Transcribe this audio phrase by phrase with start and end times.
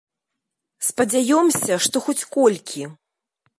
[0.87, 2.83] Спадзяёмся, што хоць колькі.